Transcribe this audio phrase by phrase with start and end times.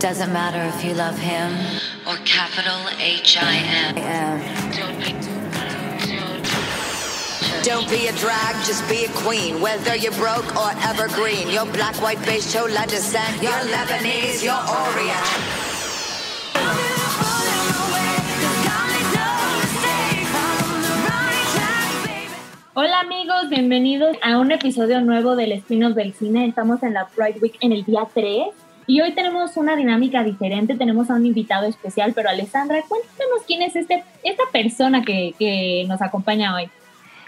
[0.00, 1.52] doesn't matter if you love him
[2.08, 4.40] or capital H I M.
[7.62, 9.60] Don't be a drag, just be a queen.
[9.60, 15.28] Whether you're broke or evergreen, you're black, white, beige, chola descent, you're Lebanese, you're Orient.
[22.72, 26.46] Hola amigos, bienvenidos a un episodio nuevo del Espinos del Cine.
[26.46, 30.74] Estamos en la Pride Week en el día 3 y hoy tenemos una dinámica diferente.
[30.74, 35.84] Tenemos a un invitado especial, pero Alessandra, cuéntanos quién es este, esta persona que, que
[35.86, 36.68] nos acompaña hoy.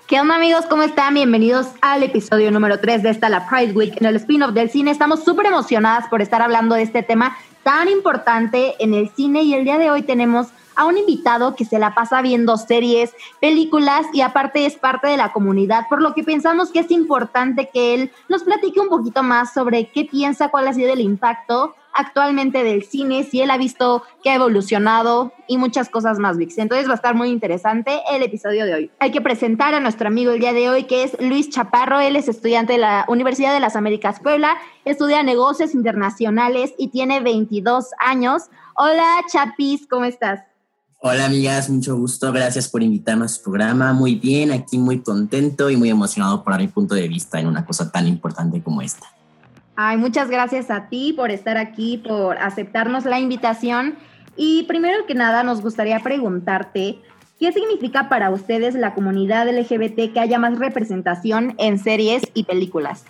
[0.09, 0.67] ¿Qué onda amigos?
[0.67, 1.15] ¿Cómo están?
[1.15, 4.91] Bienvenidos al episodio número 3 de esta, la Pride Week, en el spin-off del cine.
[4.91, 9.55] Estamos súper emocionadas por estar hablando de este tema tan importante en el cine y
[9.55, 14.07] el día de hoy tenemos a un invitado que se la pasa viendo series, películas
[14.13, 17.95] y aparte es parte de la comunidad, por lo que pensamos que es importante que
[17.95, 22.65] él nos platique un poquito más sobre qué piensa, cuál ha sido el impacto actualmente
[22.65, 26.59] del cine, si él ha visto que ha evolucionado y muchas cosas más, Vix.
[26.59, 28.91] Entonces va a estar muy interesante el episodio de hoy.
[28.99, 32.01] Hay que presentar a nuestro amigo el día de hoy, que es Luis Chaparro.
[32.01, 37.21] Él es estudiante de la Universidad de las Américas Puebla, estudia negocios internacionales y tiene
[37.21, 38.45] 22 años.
[38.75, 40.52] Hola, Chapis, ¿cómo estás?
[41.05, 43.93] Hola amigas, mucho gusto, gracias por invitarme a su programa.
[43.93, 47.49] Muy bien, aquí muy contento y muy emocionado por dar mi punto de vista en
[47.49, 49.09] una cosa tan importante como esta.
[49.75, 53.97] Ay, muchas gracias a ti por estar aquí, por aceptarnos la invitación.
[54.37, 57.01] Y primero que nada nos gustaría preguntarte,
[57.41, 63.03] ¿qué significa para ustedes la comunidad LGBT que haya más representación en series y películas?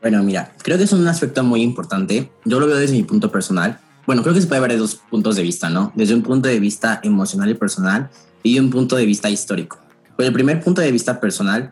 [0.00, 2.30] Bueno, mira, creo que es un aspecto muy importante.
[2.44, 4.96] Yo lo veo desde mi punto personal bueno, creo que se puede ver de dos
[4.96, 5.92] puntos de vista, ¿no?
[5.94, 8.10] Desde un punto de vista emocional y personal
[8.42, 9.78] y un punto de vista histórico.
[10.16, 11.70] Pues el primer punto de vista personal,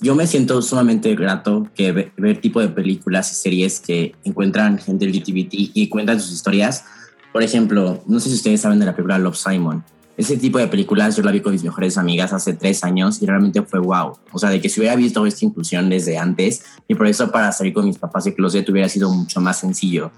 [0.00, 5.06] yo me siento sumamente grato que ver, tipo de películas y series que encuentran gente
[5.06, 6.84] LGBT y cuentan sus historias.
[7.32, 9.82] Por ejemplo, no sé si ustedes saben de la película Love Simon.
[10.16, 13.26] Ese tipo de películas yo la vi con mis mejores amigas hace tres años y
[13.26, 14.18] realmente fue wow.
[14.32, 17.50] O sea, de que si hubiera visto esta inclusión desde antes y por eso para
[17.52, 20.12] salir con mis papás de closet hubiera sido mucho más sencillo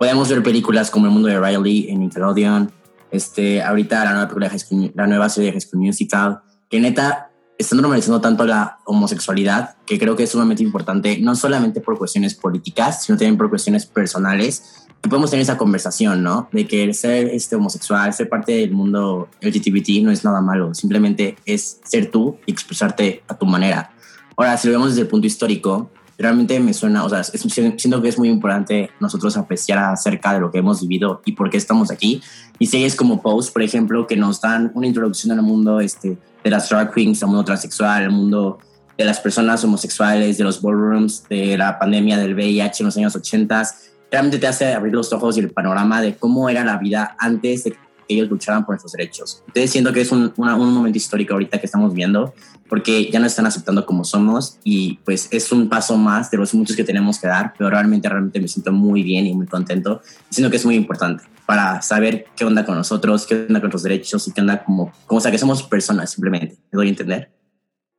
[0.00, 2.72] podemos ver películas como El mundo de Riley en Nickelodeon,
[3.10, 6.40] este, ahorita la nueva, película de la nueva serie de High School Musical,
[6.70, 11.82] que neta están normalizando tanto la homosexualidad que creo que es sumamente importante, no solamente
[11.82, 16.48] por cuestiones políticas, sino también por cuestiones personales, que podemos tener esa conversación, ¿no?
[16.50, 21.36] De que ser este, homosexual, ser parte del mundo LGBT no es nada malo, simplemente
[21.44, 23.90] es ser tú y expresarte a tu manera.
[24.34, 28.08] Ahora, si lo vemos desde el punto histórico, realmente me suena, o sea, siento que
[28.08, 31.90] es muy importante nosotros apreciar acerca de lo que hemos vivido y por qué estamos
[31.90, 32.22] aquí.
[32.58, 36.50] Y series como Pose, por ejemplo, que nos dan una introducción al mundo este, de
[36.50, 38.58] las drag queens, al mundo transexual, al mundo
[38.98, 43.16] de las personas homosexuales, de los ballrooms, de la pandemia del VIH en los años
[43.16, 43.62] 80,
[44.10, 47.64] realmente te hace abrir los ojos y el panorama de cómo era la vida antes
[47.64, 47.76] de
[48.14, 49.42] ellos lucharan por nuestros derechos.
[49.46, 52.34] Entonces siento que es un, un momento histórico ahorita que estamos viendo
[52.70, 56.54] porque ya nos están aceptando como somos y pues es un paso más de los
[56.54, 60.00] muchos que tenemos que dar, pero realmente, realmente me siento muy bien y muy contento,
[60.30, 63.82] siento que es muy importante para saber qué onda con nosotros, qué onda con los
[63.82, 66.90] derechos y qué onda como, como o sea, que somos personas simplemente, ¿me doy a
[66.90, 67.32] entender?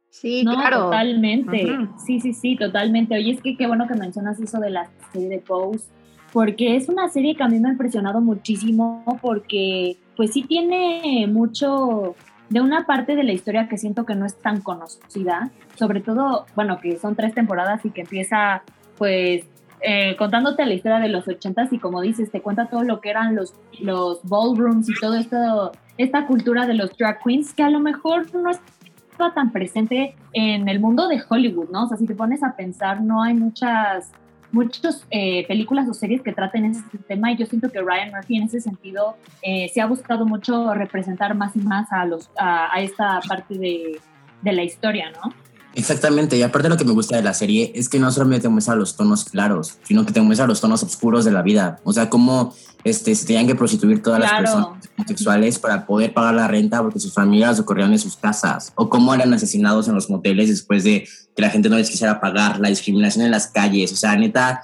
[0.09, 0.85] Sí, claro.
[0.85, 1.77] Totalmente.
[2.05, 3.15] Sí, sí, sí, totalmente.
[3.15, 5.85] Oye, es que qué bueno que mencionas eso de la serie de Pose,
[6.31, 11.27] porque es una serie que a mí me ha impresionado muchísimo, porque pues sí tiene
[11.27, 12.15] mucho
[12.49, 16.45] de una parte de la historia que siento que no es tan conocida, sobre todo,
[16.55, 18.63] bueno, que son tres temporadas y que empieza
[18.97, 19.45] pues
[19.81, 23.09] eh, contándote la historia de los ochentas y como dices, te cuenta todo lo que
[23.09, 27.69] eran los, los ballrooms y todo esto, esta cultura de los drag queens que a
[27.69, 31.85] lo mejor no está tan presente en el mundo de Hollywood, ¿no?
[31.85, 34.11] O sea, si te pones a pensar, no hay muchas
[34.51, 38.37] muchas eh, películas o series que traten este tema y yo siento que Ryan Murphy
[38.37, 42.81] en ese sentido eh, se ha buscado mucho representar más y más a, los, a,
[42.81, 43.99] esta parte de,
[44.41, 45.33] de, la historia, ¿no?
[45.73, 48.49] Exactamente, y aparte lo que me gusta de la serie es que no solamente te
[48.49, 51.93] muestra los tonos claros, sino que te muestra los tonos oscuros de la vida, o
[51.93, 52.53] sea, cómo
[52.83, 54.67] este, se tenían que prostituir todas las personas
[54.97, 59.13] homosexuales para poder pagar la renta porque sus familias ocurrieron en sus casas, o cómo
[59.13, 62.67] eran asesinados en los moteles después de que la gente no les quisiera pagar, la
[62.67, 64.63] discriminación en las calles, o sea, neta,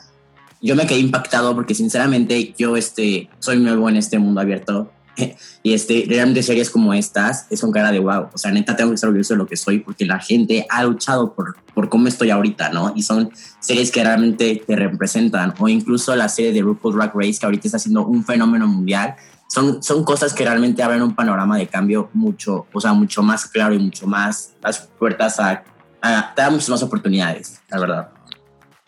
[0.62, 4.92] yo me quedé impactado porque sinceramente yo este, soy nuevo en este mundo abierto
[5.64, 8.28] y este, realmente series como estas es un cara de wow.
[8.34, 10.84] O sea, neta, tengo que estar orgulloso de lo que soy porque la gente ha
[10.84, 12.94] luchado por, por cómo estoy ahorita, ¿no?
[12.96, 15.54] Y son series que realmente te representan.
[15.60, 19.16] O incluso la serie de RuPaul's Drag Race, que ahorita está siendo un fenómeno mundial.
[19.48, 23.46] Son, son cosas que realmente abren un panorama de cambio mucho, o sea, mucho más
[23.46, 25.64] claro y mucho más las puertas a,
[26.02, 28.17] a te da muchas más oportunidades, la verdad.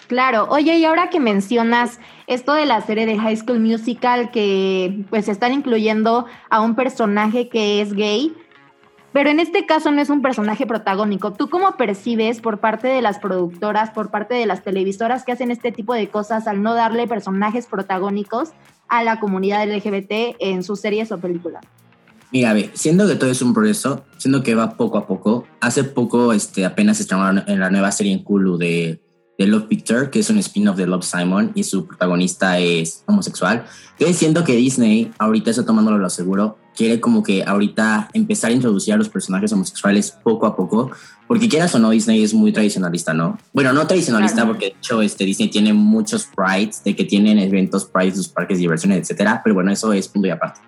[0.09, 5.06] Claro, oye, y ahora que mencionas esto de la serie de High School Musical, que
[5.11, 8.35] pues están incluyendo a un personaje que es gay,
[9.13, 11.33] pero en este caso no es un personaje protagónico.
[11.33, 15.51] ¿Tú cómo percibes por parte de las productoras, por parte de las televisoras que hacen
[15.51, 18.50] este tipo de cosas al no darle personajes protagónicos
[18.88, 21.63] a la comunidad LGBT en sus series o películas?
[22.31, 25.83] Mira, a siendo que todo es un proceso, siendo que va poco a poco, hace
[25.83, 29.00] poco este, apenas estrenaron en la nueva serie en Hulu de,
[29.39, 33.65] de Love Picture, que es un spin-off de Love Simon y su protagonista es homosexual.
[33.94, 38.53] Entonces siento que Disney ahorita está tomándolo lo seguro quiere como que ahorita empezar a
[38.53, 40.89] introducir a los personajes homosexuales poco a poco,
[41.27, 43.38] porque quieras o no, Disney es muy tradicionalista, ¿no?
[43.51, 47.83] Bueno, no tradicionalista porque de hecho este, Disney tiene muchos prides, de que tienen eventos
[47.83, 50.62] prides, sus parques de diversiones, etcétera, pero bueno, eso es punto y aparte.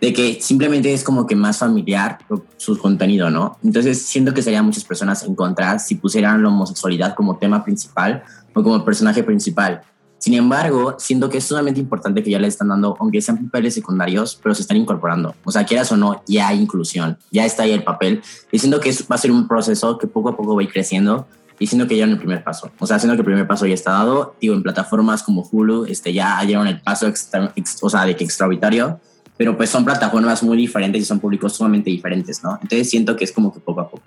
[0.00, 2.18] De que simplemente es como que más familiar
[2.56, 3.58] su contenido, ¿no?
[3.62, 8.22] Entonces siento que serían muchas personas en contra si pusieran la homosexualidad como tema principal
[8.54, 9.82] o como personaje principal.
[10.20, 13.72] Sin embargo, siento que es sumamente importante que ya le están dando, aunque sean papeles
[13.72, 15.34] secundarios, pero se están incorporando.
[15.44, 18.20] O sea, quieras o no, ya hay inclusión, ya está ahí el papel.
[18.52, 21.26] Y siento que va a ser un proceso que poco a poco va creciendo
[21.58, 22.70] y siento que ya en el primer paso.
[22.78, 24.34] O sea, siento que el primer paso ya está dado.
[24.38, 28.24] Digo, en plataformas como Hulu, este, ya llegaron el paso extra, o sea, de que
[28.24, 29.00] extraordinario,
[29.40, 32.58] pero pues son plataformas muy diferentes y son públicos sumamente diferentes, ¿no?
[32.60, 34.02] Entonces siento que es como que poco a poco.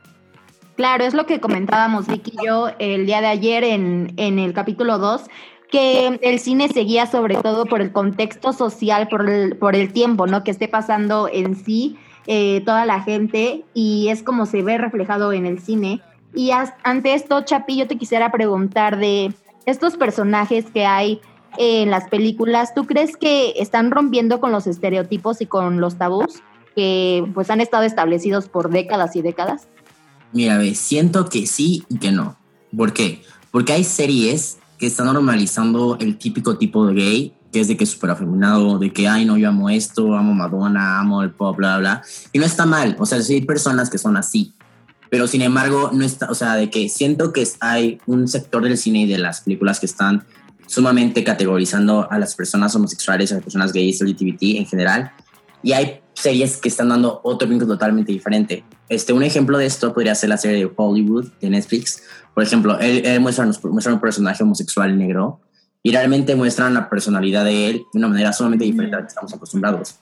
[0.75, 4.53] Claro, es lo que comentábamos Vicky y yo el día de ayer en, en el
[4.53, 5.23] capítulo 2,
[5.71, 10.27] que el cine seguía sobre todo por el contexto social, por el, por el tiempo,
[10.27, 10.43] ¿no?
[10.43, 11.97] Que esté pasando en sí
[12.27, 15.99] eh, toda la gente y es como se ve reflejado en el cine.
[16.35, 16.51] Y
[16.83, 19.33] ante esto, Chapi, yo te quisiera preguntar de
[19.65, 21.21] estos personajes que hay
[21.57, 26.41] en las películas, ¿tú crees que están rompiendo con los estereotipos y con los tabús
[26.75, 29.67] que pues han estado establecidos por décadas y décadas?
[30.31, 32.37] Mira, siento que sí y que no.
[32.75, 33.21] ¿Por qué?
[33.51, 37.83] Porque hay series que está normalizando el típico tipo de gay, que es de que
[37.83, 41.55] es súper afeminado, de que, ay, no, yo amo esto, amo Madonna, amo el pop,
[41.55, 42.01] bla, bla.
[42.31, 44.53] Y no está mal, o sea, sí hay personas que son así,
[45.13, 48.79] pero sin embargo, no está, o sea, de que siento que hay un sector del
[48.79, 50.25] cine y de las películas que están
[50.67, 55.11] sumamente categorizando a las personas homosexuales, a las personas gays, LGBT en general,
[55.61, 58.63] y hay series que están dando otro vínculo totalmente diferente.
[58.89, 62.03] Este, un ejemplo de esto podría ser la serie de Hollywood de Netflix.
[62.33, 65.39] Por ejemplo, él, muestra, muestra, un personaje homosexual negro
[65.81, 69.09] y realmente muestran la personalidad de él de una manera sumamente diferente a la que
[69.09, 69.95] estamos acostumbrados.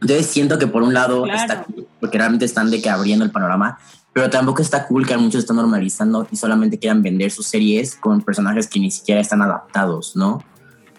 [0.00, 3.30] Entonces siento que por un lado está cool, porque realmente están de que abriendo el
[3.30, 3.78] panorama,
[4.16, 8.22] pero tampoco está cool que muchos están normalizando y solamente quieran vender sus series con
[8.22, 10.42] personajes que ni siquiera están adaptados, ¿no?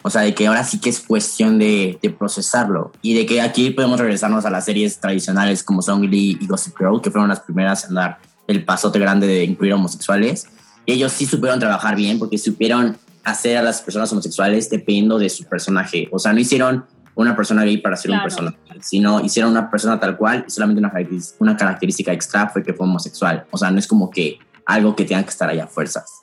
[0.03, 2.91] O sea, de que ahora sí que es cuestión de, de, procesarlo.
[3.01, 6.77] Y de que aquí podemos regresarnos a las series tradicionales como Song Lee y Gossip
[6.77, 10.45] Girl, que fueron las primeras en dar el pasote grande de incluir homosexuales.
[10.85, 15.31] Y ellos sí supieron trabajar bien porque supieron hacer a las personas homosexuales dependiendo de
[15.31, 16.07] su personaje.
[16.11, 16.85] O sea, no hicieron
[17.17, 20.79] una persona gay para ser un personaje, sino hicieron una persona tal cual y solamente
[20.79, 20.93] una,
[21.39, 23.45] una característica extra fue que fue homosexual.
[23.51, 26.21] O sea, no es como que algo que tenga que estar allá a fuerzas.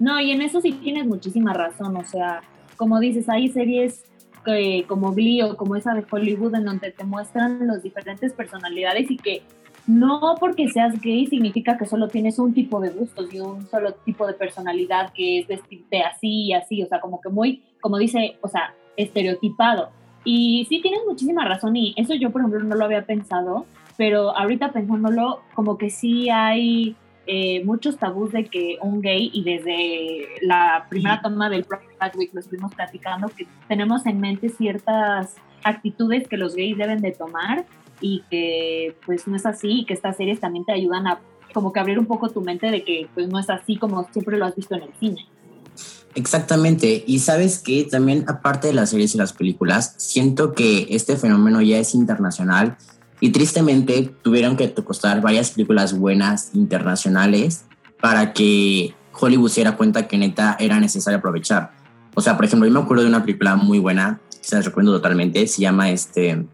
[0.00, 2.40] No, y en eso sí tienes muchísima razón, o sea,
[2.76, 4.02] como dices, hay series
[4.44, 9.10] que, como Glee o como esa de Hollywood en donde te muestran las diferentes personalidades
[9.10, 9.42] y que
[9.86, 13.92] no porque seas gay significa que solo tienes un tipo de gustos y un solo
[13.92, 17.98] tipo de personalidad que es vestirte así y así, o sea, como que muy, como
[17.98, 19.90] dice, o sea, estereotipado.
[20.24, 24.36] Y sí tienes muchísima razón y eso yo, por ejemplo, no lo había pensado, pero
[24.36, 26.96] ahorita pensándolo, como que sí hay
[27.26, 32.30] eh, muchos tabús de que un gay, y desde la primera toma del Pride Week
[32.32, 37.66] lo estuvimos platicando, que tenemos en mente ciertas actitudes que los gays deben de tomar
[38.00, 41.20] y que pues no es así y que estas series también te ayudan a
[41.52, 44.38] como que abrir un poco tu mente de que pues no es así como siempre
[44.38, 45.26] lo has visto en el cine.
[46.14, 51.16] Exactamente, y sabes que también aparte de las series y las películas, siento que este
[51.16, 52.76] fenómeno ya es internacional
[53.20, 57.64] y tristemente tuvieron que costar varias películas buenas internacionales
[58.00, 61.72] para que Hollywood se diera cuenta que neta era necesario aprovechar.
[62.14, 64.62] O sea, por ejemplo, yo me acuerdo de una película muy buena, que se la
[64.62, 66.44] recuerdo totalmente, se llama este,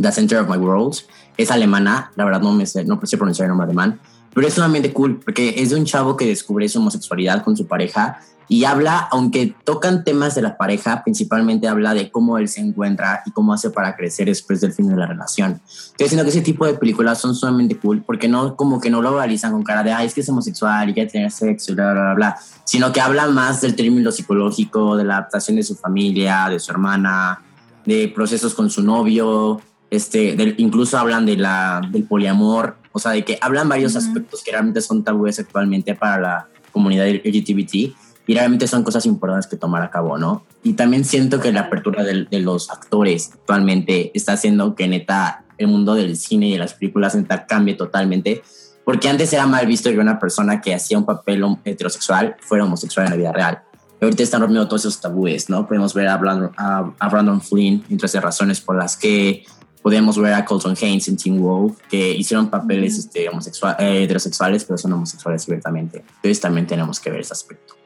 [0.00, 1.00] The Center of My World.
[1.36, 4.00] Es alemana, la verdad no me sé, no sé pronunciar el nombre alemán,
[4.32, 7.66] pero es sumamente cool porque es de un chavo que descubre su homosexualidad con su
[7.66, 12.62] pareja y habla, aunque tocan temas de la pareja, principalmente habla de cómo él se
[12.62, 15.60] encuentra y cómo hace para crecer después del fin de la relación.
[15.66, 19.02] Estoy diciendo que ese tipo de películas son sumamente cool porque no como que no
[19.02, 21.74] lo realizan con cara de, ay, es que es homosexual y quiere tener sexo y
[21.74, 25.62] bla, bla, bla, bla, sino que habla más del término psicológico, de la adaptación de
[25.62, 27.42] su familia, de su hermana,
[27.84, 33.24] de procesos con su novio, este, incluso hablan de la, del poliamor, o sea, de
[33.24, 37.94] que hablan varios aspectos que realmente son tabúes actualmente para la comunidad LGBT
[38.28, 40.44] y realmente son cosas importantes que tomar a cabo, ¿no?
[40.62, 45.44] Y también siento que la apertura de, de los actores actualmente está haciendo que neta
[45.56, 48.42] el mundo del cine y de las películas neta cambie totalmente,
[48.84, 53.06] porque antes era mal visto que una persona que hacía un papel heterosexual fuera homosexual
[53.06, 53.62] en la vida real.
[53.98, 55.66] Y ahorita están rompiendo todos esos tabúes, ¿no?
[55.66, 59.44] Podemos ver a Brandon, a, Brandon Flynn, entre esas razones por las que
[59.82, 64.64] podemos ver a Colton Haynes en Teen Wolf, que hicieron papeles este, homosexual, eh, heterosexuales,
[64.66, 66.04] pero son homosexuales abiertamente.
[66.16, 67.77] Entonces también tenemos que ver ese aspecto.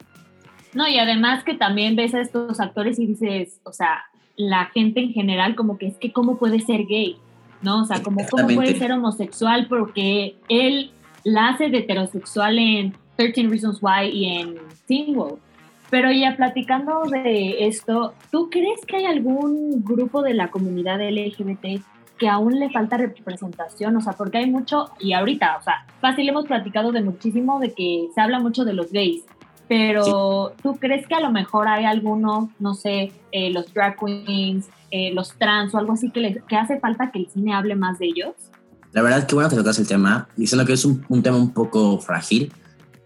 [0.73, 4.03] No, y además que también ves a estos actores y dices, o sea,
[4.35, 7.17] la gente en general como que es que cómo puede ser gay,
[7.61, 7.81] ¿no?
[7.81, 10.91] O sea, como cómo puede ser homosexual porque él
[11.23, 14.55] la hace de heterosexual en 13 Reasons Why y en
[14.87, 15.39] Teen Wolf.
[15.89, 21.83] Pero ya platicando de esto, ¿tú crees que hay algún grupo de la comunidad LGBT
[22.17, 23.95] que aún le falta representación?
[23.95, 27.73] O sea, porque hay mucho, y ahorita, o sea, fácil hemos platicado de muchísimo de
[27.73, 29.23] que se habla mucho de los gays,
[29.75, 34.67] pero ¿tú crees que a lo mejor hay alguno, no sé, eh, los drag queens,
[34.91, 37.97] eh, los trans o algo así que, que hace falta que el cine hable más
[37.97, 38.35] de ellos?
[38.91, 41.55] La verdad, que bueno que tocas el tema, diciendo que es un, un tema un
[41.55, 42.53] poco frágil,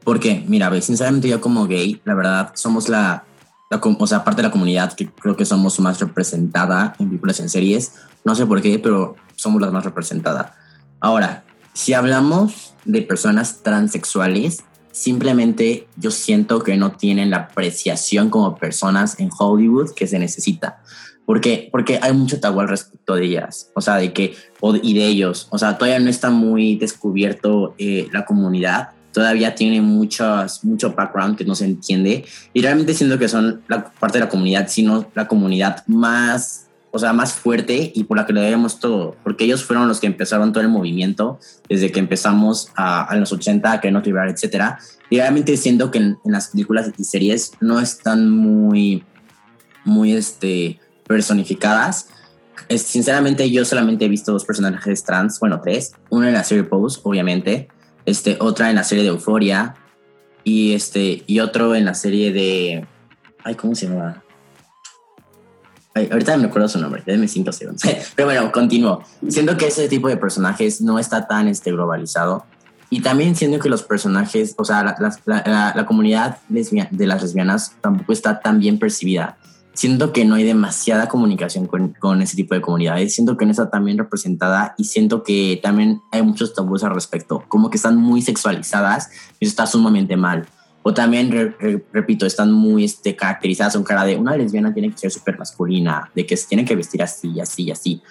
[0.03, 3.23] porque, mira, sinceramente yo como gay, la verdad, somos la,
[3.71, 7.47] o sea, parte de la comunidad que creo que somos más representada en películas, en
[7.47, 7.93] series.
[8.25, 10.51] No sé por qué, pero somos las más representadas.
[10.99, 14.65] Ahora, si hablamos de personas transexuales,
[14.97, 20.81] simplemente yo siento que no tienen la apreciación como personas en Hollywood que se necesita.
[21.25, 24.33] Porque, porque hay mucho tabú al respecto de ellas, o sea, de que,
[24.81, 28.91] y de ellos, o sea, todavía no está muy descubierto eh, la comunidad.
[29.11, 32.23] Todavía tiene muchos, mucho background que no se entiende.
[32.53, 36.66] Y realmente siento que son la parte de la comunidad, sino la comunidad más,
[36.97, 39.99] o sea, más fuerte y por la que le debemos todo, porque ellos fueron los
[39.99, 41.39] que empezaron todo el movimiento
[41.69, 44.79] desde que empezamos a, los 80, que no liberar, etcétera.
[45.11, 49.03] Y realmente siento que en, las películas y series no están muy,
[49.85, 52.07] muy, este, personificadas.
[52.67, 55.93] Sinceramente, yo solamente he visto dos personajes trans, bueno, tres.
[56.09, 57.67] Uno en la serie Pose, obviamente,
[58.07, 59.75] este, otra en la serie de Euforia
[60.43, 62.87] y, este, y otro en la serie de...
[63.43, 64.23] Ay, ¿cómo se llama?
[65.97, 67.81] Ay, ahorita me acuerdo su nombre, déme cinco segundos.
[68.15, 69.01] Pero bueno, continúo.
[69.27, 72.45] Siento que ese tipo de personajes no está tan este, globalizado.
[72.91, 78.13] Y también siento que los personajes, o sea, la, la comunidad de las lesbianas tampoco
[78.13, 79.37] está tan bien percibida
[79.77, 83.51] siento que no hay demasiada comunicación con, con, ese tipo de comunidades, siento que no
[83.51, 87.77] está tan bien representada y siento que también hay muchos tabúes al respecto, como que
[87.77, 90.47] están muy sexualizadas y eso está sumamente mal.
[90.87, 91.53] O también,
[91.91, 96.09] repito, están muy este, caracterizadas con cara de una lesbiana tiene que ser súper masculina,
[96.15, 98.01] de que se tiene que vestir así, así, así.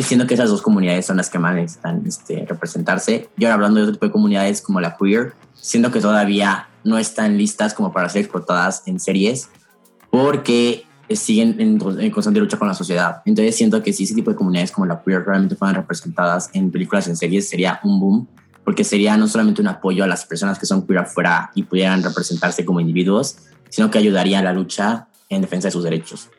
[0.00, 3.28] Siento que esas dos comunidades son las que más necesitan este, representarse.
[3.36, 6.98] Y ahora hablando de otro tipo de comunidades como la queer, siento que todavía no
[6.98, 9.48] están listas como para ser explotadas en series
[10.10, 13.22] porque siguen en, constante lucha con la sociedad.
[13.24, 16.70] Entonces siento que si ese tipo de comunidades como la queer realmente fueran representadas en
[16.70, 18.28] películas, en series, sería un boom,
[18.70, 22.04] porque sería no solamente un apoyo a las personas que son queer afuera y pudieran
[22.04, 26.30] representarse como individuos, sino que ayudaría a la lucha en defensa de sus derechos.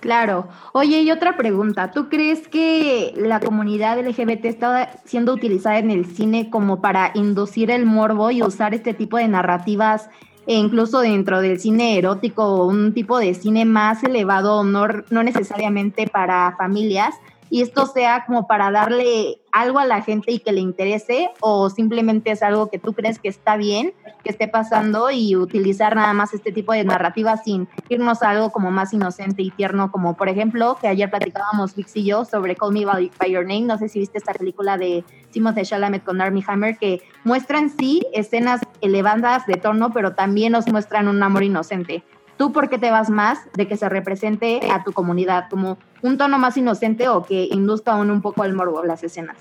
[0.00, 0.48] Claro.
[0.74, 1.90] Oye, y otra pregunta.
[1.90, 7.70] ¿Tú crees que la comunidad LGBT está siendo utilizada en el cine como para inducir
[7.70, 10.10] el morbo y usar este tipo de narrativas
[10.46, 16.06] e incluso dentro del cine erótico, un tipo de cine más elevado, no, no necesariamente
[16.06, 17.14] para familias,
[17.52, 21.68] y esto sea como para darle algo a la gente y que le interese o
[21.68, 23.92] simplemente es algo que tú crees que está bien,
[24.24, 28.52] que esté pasando y utilizar nada más este tipo de narrativa sin irnos a algo
[28.52, 32.56] como más inocente y tierno, como por ejemplo que ayer platicábamos Vix y yo sobre
[32.56, 35.04] Call Me By, Your Name, no sé si viste esta película de
[35.34, 40.68] de Chalamet con Armie Hammer que muestran sí escenas elevadas de tono, pero también nos
[40.68, 42.02] muestran un amor inocente.
[42.42, 46.18] ¿Tú por qué te vas más de que se represente a tu comunidad como un
[46.18, 49.36] tono más inocente o que induzca aún un poco al morbo las escenas?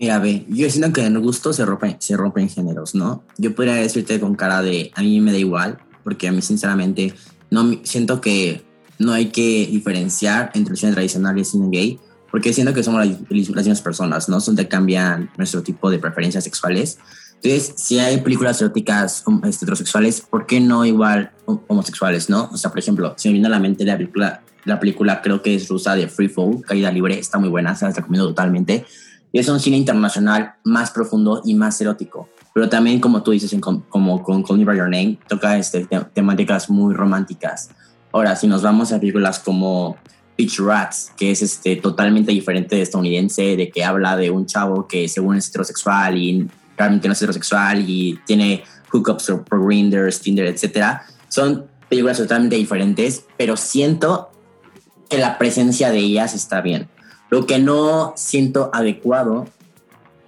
[0.00, 3.22] Mira, ve, yo siento que en gusto se rompen, se rompen géneros, ¿no?
[3.38, 7.14] Yo podría decirte con cara de a mí me da igual, porque a mí sinceramente
[7.52, 8.64] no siento que
[8.98, 12.00] no hay que diferenciar entre el cine tradicional y el cine gay,
[12.32, 14.40] porque siento que somos las, mismas personas, ¿no?
[14.40, 16.98] Son cambian nuestro tipo de preferencias sexuales
[17.42, 22.50] entonces, si hay películas eróticas um, este, heterosexuales, ¿por qué no igual homosexuales, no?
[22.52, 25.42] O sea, por ejemplo, si me viene a la mente la película, la película creo
[25.42, 28.84] que es rusa de Free Fall, Caída Libre, está muy buena, se la recomiendo totalmente.
[29.32, 32.28] Y es un cine internacional más profundo y más erótico.
[32.54, 36.70] Pero también, como tú dices, como con Call Me By Your Name, toca este, temáticas
[36.70, 37.70] muy románticas.
[38.12, 39.96] Ahora, si nos vamos a películas como
[40.36, 44.86] Pitch Rats, que es este, totalmente diferente de estadounidense, de que habla de un chavo
[44.86, 48.62] que según es heterosexual y realmente no es heterosexual y tiene
[48.92, 51.04] Hookups por Grindr, Tinder, etcétera.
[51.36, 54.30] Son películas totalmente diferentes, pero siento
[55.10, 56.88] que la presencia de ellas está bien.
[57.28, 59.44] Lo que no siento adecuado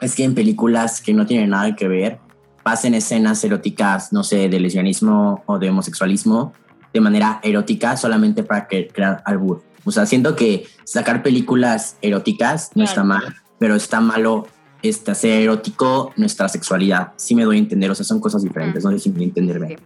[0.02, 2.18] es que en películas que no tienen nada que ver
[2.62, 6.52] pasen escenas eróticas, no sé, de lesbianismo o de homosexualismo
[6.92, 9.62] de manera erótica solamente para crear albur.
[9.86, 14.46] O sea, siento que sacar películas eróticas no está mal, pero está malo
[14.82, 17.14] este, hacer erótico nuestra sexualidad.
[17.16, 19.78] Sí me doy a entender, o sea, son cosas diferentes, no sé si me entenderme.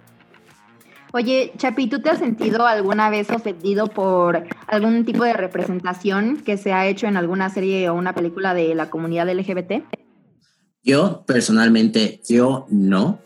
[1.15, 6.57] Oye, Chapi, ¿tú te has sentido alguna vez ofendido por algún tipo de representación que
[6.57, 9.85] se ha hecho en alguna serie o una película de la comunidad LGBT?
[10.83, 13.19] Yo personalmente, yo no,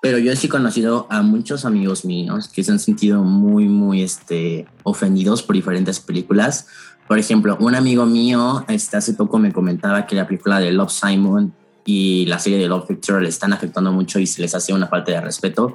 [0.00, 4.02] pero yo sí he conocido a muchos amigos míos que se han sentido muy, muy
[4.02, 6.68] este, ofendidos por diferentes películas.
[7.08, 10.92] Por ejemplo, un amigo mío este, hace poco me comentaba que la película de Love
[10.92, 11.52] Simon
[11.84, 14.86] y la serie de Love Victor le están afectando mucho y se les hace una
[14.86, 15.74] falta de respeto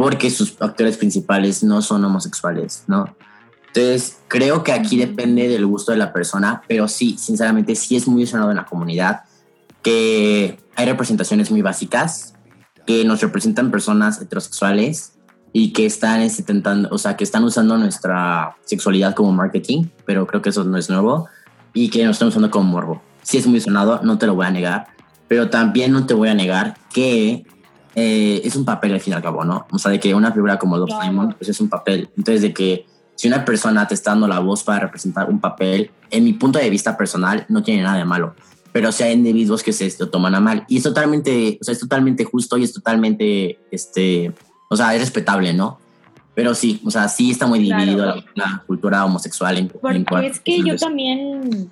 [0.00, 3.14] porque sus actores principales no son homosexuales, ¿no?
[3.66, 8.08] Entonces, creo que aquí depende del gusto de la persona, pero sí, sinceramente, sí es
[8.08, 9.24] muy sonado en la comunidad
[9.82, 12.32] que hay representaciones muy básicas
[12.86, 15.18] que nos representan personas heterosexuales
[15.52, 20.40] y que están intentando, o sea, que están usando nuestra sexualidad como marketing, pero creo
[20.40, 21.28] que eso no es nuevo
[21.74, 23.02] y que nos están usando como morbo.
[23.20, 24.86] Sí es muy sonado, no te lo voy a negar,
[25.28, 27.44] pero también no te voy a negar que
[27.94, 29.66] eh, es un papel al fin y al cabo, ¿no?
[29.70, 32.08] O sea, de que una figura como Love Simon, pues es un papel.
[32.16, 35.90] Entonces, de que si una persona te está dando la voz para representar un papel,
[36.10, 38.34] en mi punto de vista personal, no tiene nada de malo.
[38.72, 40.64] Pero si hay individuos que se lo toman a mal.
[40.68, 44.32] Y es totalmente, o sea, es totalmente justo y es totalmente, este,
[44.68, 45.78] o sea, es respetable, ¿no?
[46.34, 50.62] Pero sí, o sea, sí está muy dividido la, cultura homosexual en, Porque es que
[50.62, 51.70] yo también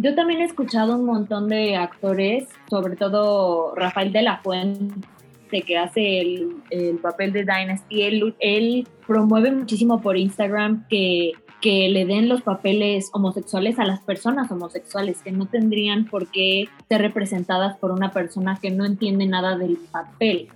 [0.00, 5.76] yo también he escuchado un montón de actores, sobre todo Rafael de la Fuente, que
[5.76, 8.02] hace el, papel de Dynasty.
[8.02, 14.00] Él, él, promueve muchísimo por Instagram que, que le den los papeles homosexuales a las
[14.00, 19.26] personas homosexuales, que no tendrían por qué ser representadas por una persona que no entiende
[19.26, 20.48] nada del papel.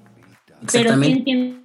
[0.73, 1.65] Pero sí entiende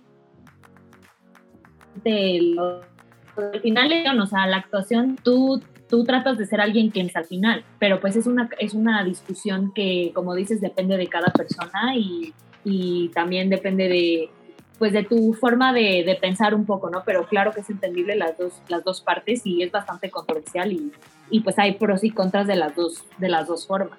[3.37, 7.25] al final, o sea, la actuación, tú tú tratas de ser alguien que es al
[7.25, 11.95] final, pero pues es una, es una discusión que, como dices, depende de cada persona
[11.95, 14.29] y, y también depende de,
[14.77, 17.03] pues de tu forma de, de, pensar un poco, ¿no?
[17.05, 20.91] Pero claro que es entendible las dos, las dos partes y es bastante controversial y,
[21.31, 23.97] y pues hay pros y contras de las dos, de las dos formas.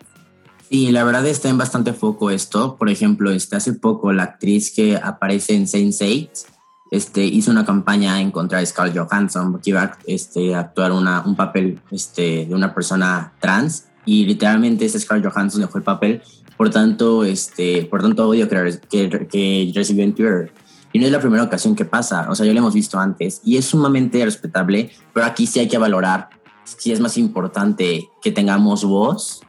[0.69, 2.77] Sí, la verdad está en bastante foco esto.
[2.77, 6.60] Por ejemplo, este, hace poco la actriz que aparece en Sense8
[6.91, 11.23] este, hizo una campaña en contra de Scarlett Johansson, que iba a este, actuar una,
[11.25, 16.23] un papel este, de una persona trans y literalmente ese Scarlett Johansson dejó el papel
[16.57, 20.53] por tanto, este, por tanto odio que, que, que recibió en Twitter.
[20.93, 23.41] Y no es la primera ocasión que pasa, o sea, ya lo hemos visto antes
[23.45, 26.29] y es sumamente respetable, pero aquí sí hay que valorar
[26.65, 29.41] si es más importante que tengamos voz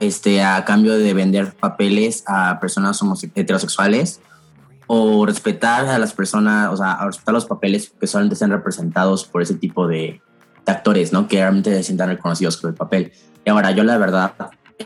[0.00, 3.00] este, a cambio de vender papeles a personas
[3.34, 4.20] heterosexuales
[4.94, 9.40] o respetar a las personas, o sea, respetar los papeles que solamente sean representados por
[9.40, 10.20] ese tipo de,
[10.66, 11.28] actores, ¿no?
[11.28, 13.10] Que realmente se sientan reconocidos por el papel.
[13.42, 14.34] Y ahora, yo la verdad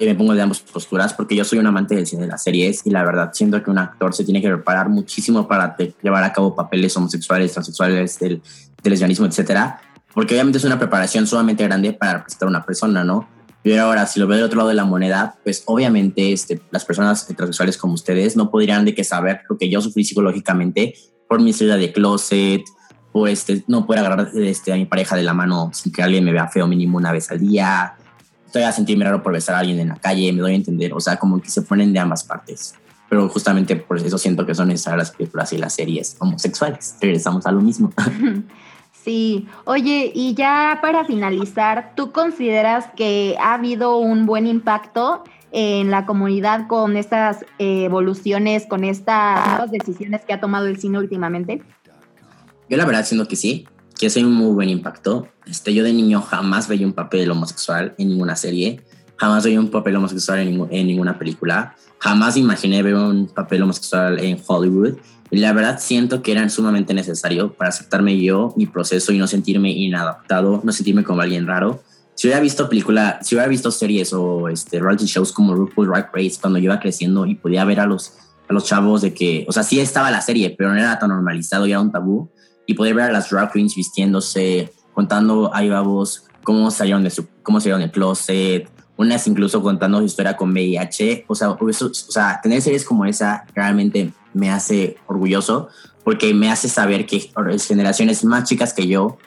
[0.01, 2.87] me pongo de ambas posturas porque yo soy un amante del cine de las series
[2.87, 6.33] y la verdad siento que un actor se tiene que preparar muchísimo para llevar a
[6.33, 8.41] cabo papeles homosexuales, transexuales, del,
[8.85, 9.81] del lesbianismo, etcétera,
[10.15, 13.29] porque obviamente es una preparación sumamente grande para representar a una persona, ¿no?
[13.67, 16.85] Pero ahora, si lo veo del otro lado de la moneda, pues obviamente este, las
[16.85, 20.95] personas heterosexuales como ustedes no podrían de qué saber lo que yo sufrí psicológicamente
[21.29, 22.63] por mi salida de closet,
[23.11, 26.23] o este, no poder agarrar este, a mi pareja de la mano sin que alguien
[26.23, 27.97] me vea feo mínimo una vez al día.
[28.47, 30.93] Estoy a sentirme raro por besar a alguien en la calle, me doy a entender.
[30.93, 32.77] O sea, como que se ponen de ambas partes.
[33.11, 36.95] Pero justamente por eso siento que son necesarias las películas y las series homosexuales.
[37.01, 37.93] Regresamos a lo mismo.
[39.07, 45.93] Sí, oye, y ya para finalizar, ¿tú consideras que ha habido un buen impacto en
[45.93, 51.63] la comunidad con estas evoluciones, con estas decisiones que ha tomado el cine últimamente?
[52.69, 55.29] Yo la verdad siento que sí, que es un muy buen impacto.
[55.47, 58.83] Este, yo de niño jamás veía un papel homosexual en ninguna serie,
[59.15, 64.19] jamás veía un papel homosexual en, en ninguna película, jamás imaginé ver un papel homosexual
[64.19, 64.97] en Hollywood
[65.31, 69.27] y la verdad siento que era sumamente necesario para aceptarme yo, mi proceso y no
[69.27, 71.83] sentirme inadaptado, no sentirme como alguien raro.
[72.15, 76.11] Si hubiera visto película, si hubiera visto series o este, reality shows como RuPaul Drag
[76.15, 78.15] Race cuando yo iba creciendo y podía ver a los,
[78.49, 81.11] a los chavos de que, o sea, sí estaba la serie, pero no era tan
[81.11, 82.31] normalizado y era un tabú.
[82.69, 87.27] Y poder ver a las drag queens vistiéndose, contando ahí vos cómo salieron de su,
[87.43, 91.27] cómo salieron del closet, unas incluso contando su historia con VIH.
[91.29, 95.69] O sea, o sea, tener series como esa realmente me hace orgulloso
[96.05, 97.31] porque me hace saber que
[97.67, 99.19] generaciones más chicas que yo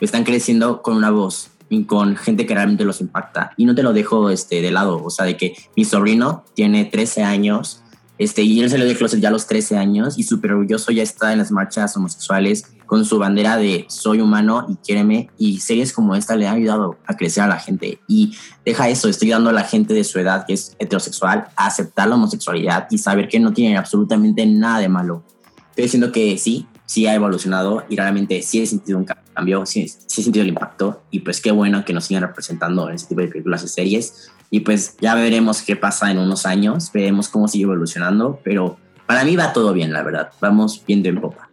[0.00, 3.52] están creciendo con una voz y con gente que realmente los impacta.
[3.56, 6.84] Y no te lo dejo este, de lado, o sea, de que mi sobrino tiene
[6.84, 7.82] 13 años
[8.18, 11.02] este, y él salió de closet ya a los 13 años y súper orgulloso ya
[11.02, 15.30] está en las marchas homosexuales con su bandera de soy humano y quiéreme.
[15.38, 18.00] Y series como esta le han ayudado a crecer a la gente.
[18.08, 21.66] Y deja eso, estoy dando a la gente de su edad que es heterosexual a
[21.66, 25.22] aceptar la homosexualidad y saber que no tiene absolutamente nada de malo.
[25.68, 29.86] Estoy diciendo que sí, sí ha evolucionado y realmente sí he sentido un cambio, sí,
[29.88, 31.02] sí he sentido el impacto.
[31.10, 34.30] Y pues qué bueno que nos sigan representando en ese tipo de películas y series
[34.50, 39.24] y pues ya veremos qué pasa en unos años, veremos cómo sigue evolucionando, pero para
[39.24, 41.47] mí va todo bien, la verdad, vamos viendo en popa.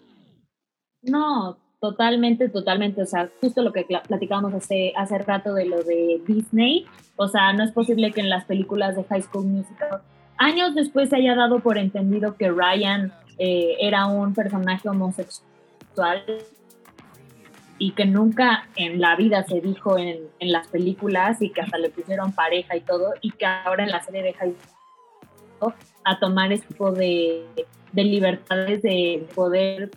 [1.05, 6.21] No, totalmente, totalmente, o sea, justo lo que platicábamos hace, hace rato de lo de
[6.27, 10.01] Disney, o sea, no es posible que en las películas de High School Musical
[10.37, 16.23] años después se haya dado por entendido que Ryan eh, era un personaje homosexual
[17.77, 21.77] y que nunca en la vida se dijo en, en, las películas y que hasta
[21.77, 24.45] le pusieron pareja y todo y que ahora en la serie deja
[26.03, 27.45] a tomar ese tipo de,
[27.91, 29.91] de libertades de poder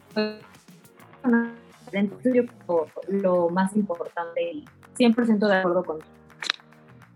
[3.09, 4.65] lo, más importante y
[4.99, 5.99] 100% de acuerdo con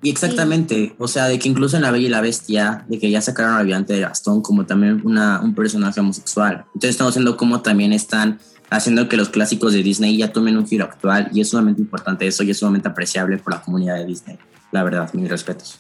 [0.05, 3.09] y exactamente, o sea, de que incluso en La Bella y la Bestia, de que
[3.09, 6.65] ya sacaron al Viante de Gastón como también una, un personaje homosexual.
[6.75, 10.67] Entonces estamos viendo cómo también están haciendo que los clásicos de Disney ya tomen un
[10.67, 14.07] giro actual y es sumamente importante eso y es sumamente apreciable por la comunidad de
[14.07, 14.39] Disney.
[14.73, 15.79] La verdad, mis respetos.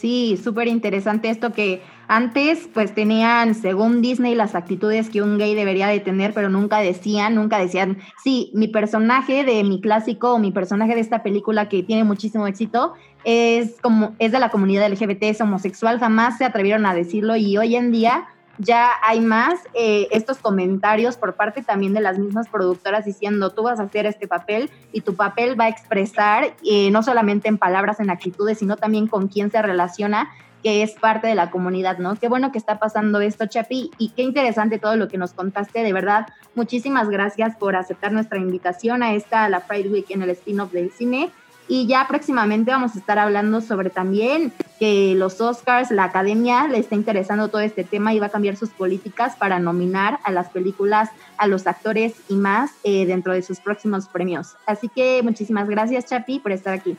[0.00, 5.54] Sí, súper interesante esto que antes pues tenían, según Disney, las actitudes que un gay
[5.54, 10.38] debería de tener, pero nunca decían, nunca decían, sí, mi personaje de mi clásico o
[10.38, 14.90] mi personaje de esta película que tiene muchísimo éxito es como es de la comunidad
[14.90, 18.26] LGBT, es homosexual, jamás se atrevieron a decirlo y hoy en día
[18.60, 23.62] ya hay más eh, estos comentarios por parte también de las mismas productoras diciendo, tú
[23.62, 27.56] vas a hacer este papel y tu papel va a expresar eh, no solamente en
[27.56, 30.30] palabras, en actitudes, sino también con quién se relaciona
[30.62, 32.16] que es parte de la comunidad, ¿no?
[32.16, 35.82] Qué bueno que está pasando esto, Chapi, y qué interesante todo lo que nos contaste,
[35.82, 40.28] de verdad, muchísimas gracias por aceptar nuestra invitación a esta, la Pride Week en el
[40.28, 41.30] spin-off del cine.
[41.70, 46.78] Y ya próximamente vamos a estar hablando sobre también que los Oscars, la academia le
[46.78, 50.48] está interesando todo este tema y va a cambiar sus políticas para nominar a las
[50.48, 54.56] películas, a los actores y más eh, dentro de sus próximos premios.
[54.66, 56.96] Así que muchísimas gracias, Chapi, por estar aquí.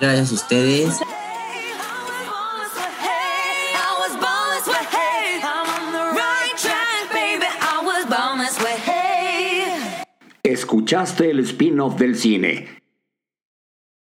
[0.00, 1.00] Gracias a ustedes.
[10.42, 12.85] Escuchaste el spin-off del cine.